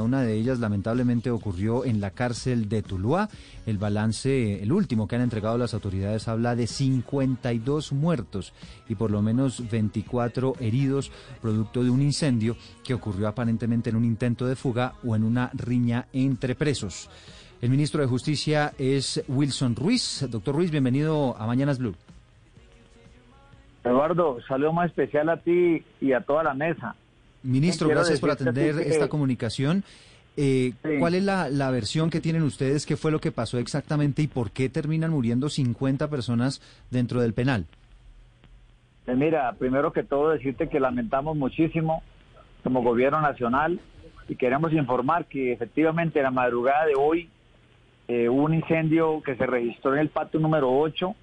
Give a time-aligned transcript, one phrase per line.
[0.00, 3.28] Una de ellas lamentablemente ocurrió en la cárcel de Tuluá.
[3.66, 8.54] El balance, el último que han entregado las autoridades, habla de 52 muertos
[8.88, 14.04] y por lo menos 24 heridos producto de un incendio que ocurrió aparentemente en un
[14.04, 17.10] intento de fuga o en una riña entre presos.
[17.60, 20.26] El ministro de Justicia es Wilson Ruiz.
[20.30, 21.94] Doctor Ruiz, bienvenido a Mañanas Blue.
[23.84, 26.94] Eduardo, saludo más especial a ti y a toda la mesa.
[27.42, 29.84] Ministro, gracias por atender esta comunicación.
[30.36, 32.86] Eh, ¿Cuál es la, versión que tienen ustedes?
[32.86, 37.34] ¿Qué fue lo que pasó exactamente y por qué terminan muriendo 50 personas dentro del
[37.34, 37.66] penal?
[39.06, 42.02] Eh, mira, primero que todo decirte que lamentamos muchísimo
[42.62, 43.80] como gobierno nacional
[44.28, 47.28] y queremos informar que efectivamente en la madrugada de hoy
[48.08, 51.14] eh, hubo un incendio que se registró en el patio número 8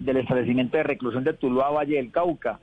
[0.00, 2.58] del establecimiento de reclusión de Tuluá, Valle del Cauca.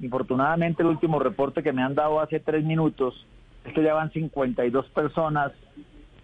[0.00, 3.26] Infortunadamente, el último reporte que me han dado hace tres minutos
[3.64, 5.52] es que ya van 52 personas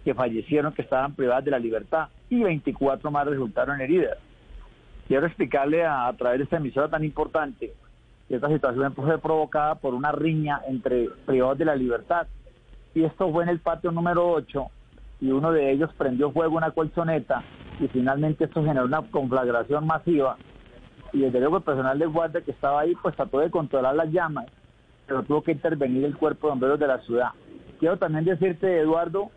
[0.03, 4.17] que fallecieron, que estaban privadas de la libertad, y 24 más resultaron heridas.
[5.07, 7.73] Quiero explicarle a, través de esta emisora tan importante
[8.27, 12.27] que esta situación fue provocada por una riña entre privados de la libertad.
[12.93, 14.67] Y esto fue en el patio número 8,
[15.21, 17.43] y uno de ellos prendió fuego una colchoneta,
[17.79, 20.37] y finalmente esto generó una conflagración masiva
[21.15, 24.11] y desde luego el personal de guardia que estaba ahí pues trató de controlar las
[24.11, 24.47] llamas,
[25.07, 27.29] pero tuvo que intervenir el cuerpo de bomberos de la ciudad.
[27.79, 29.31] Quiero también decirte, Eduardo,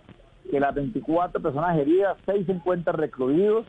[0.51, 3.65] que las 24 personas heridas, 6 se encuentran recluidos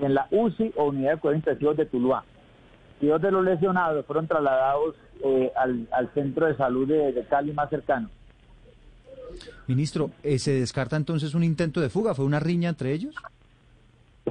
[0.00, 2.24] en la UCI o unidad de cuidados intensivos de Tuluá.
[3.00, 4.94] Y dos de los lesionados fueron trasladados
[5.24, 8.10] eh, al, centro de salud de, Cali más cercano.
[9.66, 12.14] Ministro, eh, ¿se descarta entonces un intento de fuga?
[12.14, 13.14] ¿Fue una riña entre ellos?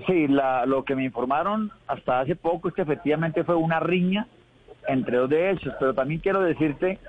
[0.07, 4.27] Sí, la, lo que me informaron hasta hace poco es que efectivamente fue una riña
[4.87, 6.99] entre dos de hechos, pero también quiero decirte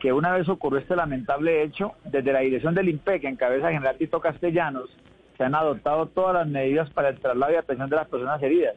[0.00, 3.74] que una vez ocurrió este lamentable hecho, desde la dirección del IMPEC, en cabeza de
[3.74, 4.90] General Tito Castellanos,
[5.36, 8.74] se han adoptado todas las medidas para el traslado y atención de las personas heridas.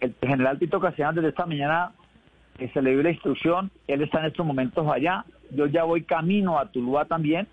[0.00, 1.92] El general Tito Castellanos desde esta mañana
[2.58, 6.02] eh, se le dio la instrucción, él está en estos momentos allá, yo ya voy
[6.02, 7.46] camino a Tuluá también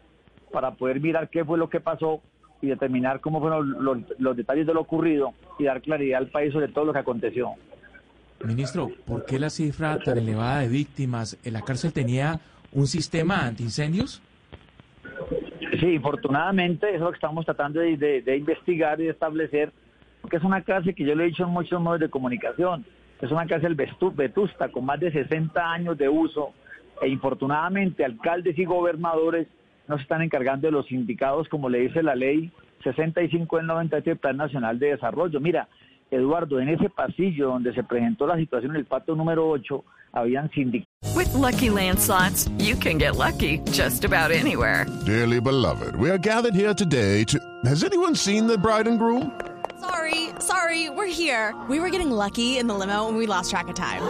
[0.51, 2.21] para poder mirar qué fue lo que pasó
[2.61, 3.83] y determinar cómo fueron
[4.17, 7.51] los, detalles de lo ocurrido y dar claridad al país sobre todo lo que aconteció.
[8.43, 11.37] Ministro, ¿por qué la cifra tan elevada de víctimas?
[11.43, 12.39] ¿En la cárcel tenía
[12.71, 14.21] un sistema antiincendios?
[15.79, 19.71] Sí, infortunadamente, eso es lo que estamos tratando de, investigar y de establecer,
[20.21, 22.85] porque es una cárcel que yo le he dicho en muchos medios de comunicación,
[23.21, 26.53] es una cárcel vetusta con más de 60 años de uso,
[27.01, 29.47] e infortunadamente alcaldes y gobernadores
[29.89, 32.51] no se están encargando de los indicados, como le dice la ley
[32.83, 35.39] 65 del 97 del Plan Nacional de Desarrollo.
[35.41, 35.67] Mira,
[36.11, 39.83] Eduardo, en ese pasillo donde se presentó la situación en el pato número 8,
[40.13, 40.87] habían sindicatos.
[41.15, 44.85] With lucky landslots, you can get lucky just about anywhere.
[45.05, 47.39] Dearly beloved, we are gathered here today to.
[47.65, 49.31] Has anyone seen the bride and groom?
[49.79, 51.55] Sorry, sorry, we're here.
[51.67, 54.01] We were getting lucky in the limo and we lost track of time.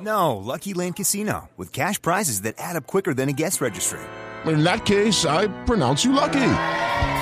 [0.00, 4.00] No, Lucky Land Casino, with cash prizes that add up quicker than a guest registry
[4.48, 6.52] in that case, I pronounce you lucky.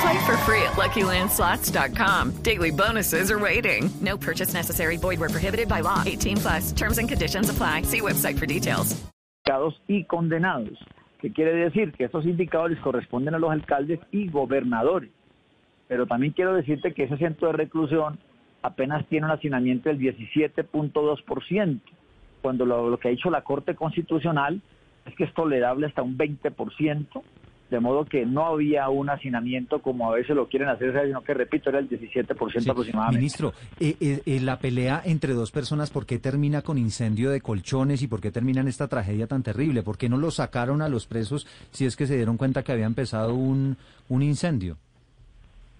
[0.02, 2.42] Play for free at LuckyLandSlots.com.
[2.42, 3.90] Daily bonuses are waiting.
[4.00, 4.96] No purchase necessary.
[4.96, 6.02] Void were prohibited by law.
[6.04, 6.72] 18 plus.
[6.72, 7.82] Terms and conditions apply.
[7.82, 8.96] See website for details.
[9.88, 10.78] Y condenados.
[11.20, 11.92] ¿Qué quiere decir?
[11.92, 15.10] Que estos indicadores corresponden a los alcaldes y gobernadores.
[15.86, 18.18] Pero también quiero decirte que ese centro de reclusión
[18.62, 21.80] apenas tiene un hacinamiento del 17.2%,
[22.44, 24.60] cuando lo, lo que ha dicho la Corte Constitucional
[25.06, 27.22] es que es tolerable hasta un 20%,
[27.70, 31.32] de modo que no había un hacinamiento como a veces lo quieren hacer, sino que,
[31.32, 33.16] repito, era el 17% aproximadamente.
[33.16, 37.40] Ministro, eh, eh, eh, la pelea entre dos personas, ¿por qué termina con incendio de
[37.40, 39.82] colchones y por qué termina en esta tragedia tan terrible?
[39.82, 42.72] ¿Por qué no lo sacaron a los presos si es que se dieron cuenta que
[42.72, 43.78] había empezado un,
[44.10, 44.76] un incendio?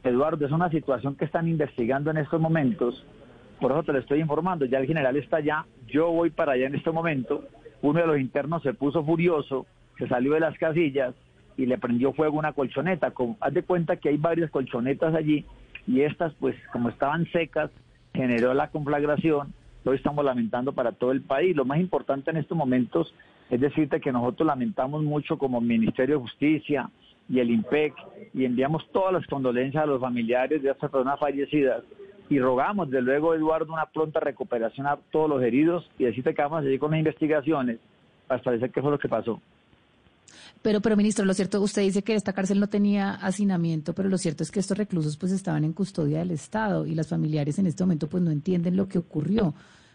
[0.03, 3.05] Eduardo, es una situación que están investigando en estos momentos,
[3.61, 6.67] por eso te lo estoy informando, ya el general está allá, yo voy para allá
[6.67, 7.45] en este momento,
[7.83, 9.67] uno de los internos se puso furioso,
[9.99, 11.15] se salió de las casillas
[11.57, 13.13] y le prendió fuego una colchoneta.
[13.41, 15.45] haz de cuenta que hay varias colchonetas allí
[15.87, 17.71] y estas, pues como estaban secas,
[18.13, 19.53] generó la conflagración.
[19.85, 21.55] Hoy estamos lamentando para todo el país.
[21.55, 23.15] Lo más importante en estos momentos
[23.51, 26.91] es decirte que nosotros lamentamos mucho como Ministerio de Justicia,
[27.29, 27.95] y el IMPEC
[28.35, 31.83] y enviamos todas las condolencias a los familiares de estas personas fallecidas
[32.29, 36.43] y rogamos, de luego, Eduardo, una pronta recuperación a todos los heridos y decirte que
[36.43, 37.79] vamos a seguir con las investigaciones
[38.27, 39.41] para establecer qué fue lo que pasó.
[40.63, 44.17] Pero, pero ministro, lo cierto, usted dice que esta cárcel no tenía hacinamiento, pero lo
[44.17, 47.67] cierto es que estos reclusos pues estaban en custodia del Estado y las familiares en
[47.67, 49.53] este momento pues no entienden lo que ocurrió.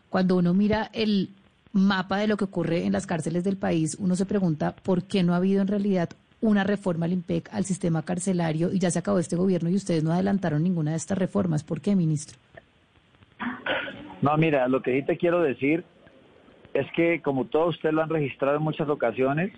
[0.09, 1.29] Cuando uno mira el
[1.71, 5.23] mapa de lo que ocurre en las cárceles del país, uno se pregunta por qué
[5.23, 6.09] no ha habido en realidad
[6.41, 10.03] una reforma al IMPEC, al sistema carcelario, y ya se acabó este gobierno y ustedes
[10.03, 11.63] no adelantaron ninguna de estas reformas.
[11.63, 12.37] ¿Por qué, ministro?
[14.21, 15.83] No, mira, lo que sí te quiero decir
[16.73, 19.51] es que, como todos ustedes lo han registrado en muchas ocasiones,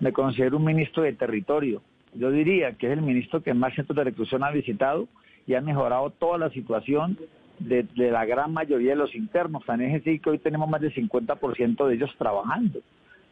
[0.00, 1.82] me considero un ministro de territorio.
[2.14, 5.08] Yo diría que es el ministro que más centros de reclusión ha visitado
[5.46, 7.18] y ha mejorado toda la situación
[7.58, 9.64] de, la gran mayoría de los internos.
[9.64, 12.80] Tan es decir que hoy tenemos más del 50% de ellos trabajando.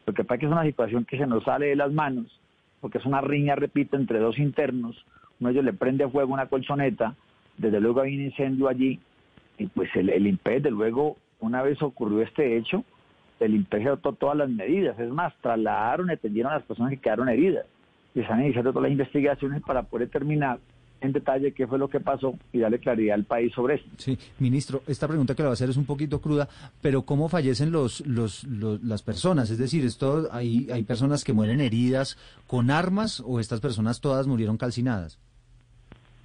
[0.07, 2.27] Lo que pasa es que es una situación que se nos sale de las manos,
[2.87, 5.05] porque es una riña, repito, entre dos internos.
[5.41, 7.17] Uno de ellos le prende fuego una colchoneta,
[7.57, 9.01] desde luego hay un incendio allí,
[9.59, 12.85] y pues el, el IMPED, desde luego, una vez ocurrió este hecho,
[13.41, 14.97] el IMPEG adoptó todas las medidas.
[15.01, 17.67] Es más, trasladaron y atendieron a las personas que quedaron heridas.
[18.15, 20.61] Y están iniciando todas las investigaciones para poder determinar
[21.01, 23.85] en detalle qué fue lo que pasó y darle claridad al país sobre eso.
[23.97, 26.49] Sí, ministro, esta pregunta que le va a hacer es un poquito cruda,
[26.81, 29.51] pero ¿cómo fallecen los, los, las personas?
[29.51, 32.17] Es decir, esto, hay, ¿hay personas que mueren heridas
[32.47, 35.21] con armas o estas personas todas murieron calcinadas?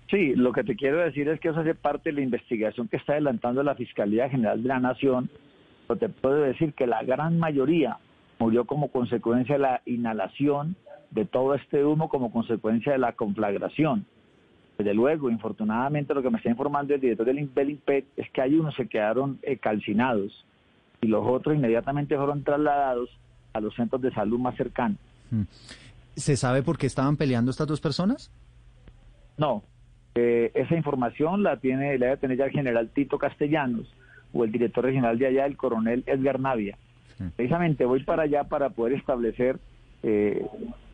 [0.09, 2.97] Sí, lo que te quiero decir es que eso hace parte de la investigación que
[2.97, 5.29] está adelantando la Fiscalía General de la Nación
[5.95, 7.97] te puedo decir que la gran mayoría
[8.39, 10.75] murió como consecuencia de la inhalación
[11.11, 14.05] de todo este humo, como consecuencia de la conflagración.
[14.81, 18.55] Desde luego, infortunadamente, lo que me está informando el director del INPEC es que hay
[18.55, 20.43] unos que quedaron eh, calcinados
[21.01, 23.07] y los otros inmediatamente fueron trasladados
[23.53, 24.97] a los centros de salud más cercanos.
[25.29, 25.43] Mm.
[26.15, 28.31] ¿Se sabe por qué estaban peleando estas dos personas?
[29.37, 29.61] No,
[30.15, 33.85] eh, esa información la tiene, la debe tener ya el general Tito Castellanos
[34.33, 36.75] o el director regional de allá, el coronel Edgar Navia.
[37.35, 39.59] Precisamente voy para allá para poder establecer
[40.01, 40.43] eh,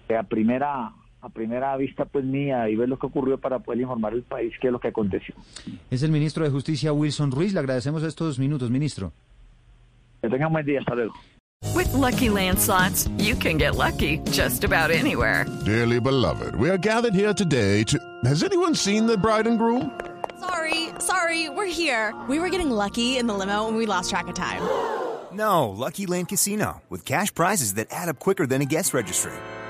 [0.09, 0.91] a primera
[1.21, 4.53] a primera vista pues mía y ver lo que ocurrió para poder informar al país
[4.61, 5.35] qué es lo que aconteció.
[5.89, 9.11] Es el ministro de Justicia Wilson Ruiz, le agradecemos estos minutos, ministro.
[10.21, 11.13] Que tenga un buen día, hasta luego.
[11.75, 15.45] With lucky landslots, you can get lucky just about anywhere.
[15.65, 19.91] Dearly beloved, we are gathered here today to Has anyone seen the bride and groom?
[20.39, 22.13] Sorry, sorry, we're here.
[22.29, 24.61] We were getting lucky in the limo and we lost track of time.
[25.33, 29.33] No, Lucky Land Casino, with cash prizes that add up quicker than a guest registry.